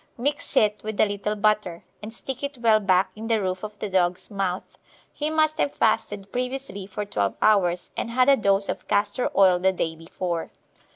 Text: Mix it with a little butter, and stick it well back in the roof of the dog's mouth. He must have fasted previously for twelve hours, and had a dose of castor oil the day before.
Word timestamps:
Mix 0.17 0.57
it 0.57 0.81
with 0.83 0.99
a 0.99 1.05
little 1.05 1.35
butter, 1.35 1.83
and 2.01 2.11
stick 2.11 2.41
it 2.43 2.57
well 2.57 2.79
back 2.79 3.11
in 3.15 3.27
the 3.27 3.39
roof 3.39 3.63
of 3.63 3.77
the 3.77 3.87
dog's 3.87 4.31
mouth. 4.31 4.75
He 5.13 5.29
must 5.29 5.59
have 5.59 5.75
fasted 5.75 6.31
previously 6.31 6.87
for 6.87 7.05
twelve 7.05 7.35
hours, 7.39 7.91
and 7.95 8.09
had 8.09 8.27
a 8.27 8.35
dose 8.35 8.67
of 8.67 8.87
castor 8.87 9.29
oil 9.37 9.59
the 9.59 9.71
day 9.71 9.95
before. 9.95 10.49